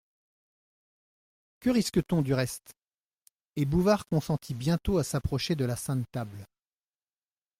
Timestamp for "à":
4.97-5.03